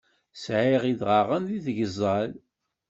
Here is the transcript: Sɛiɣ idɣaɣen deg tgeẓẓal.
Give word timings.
Sɛiɣ 0.43 0.83
idɣaɣen 0.91 1.43
deg 1.51 1.61
tgeẓẓal. 1.67 2.31